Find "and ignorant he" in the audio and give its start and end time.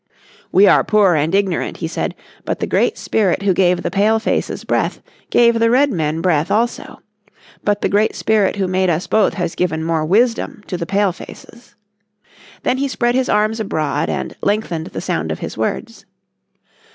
1.13-1.87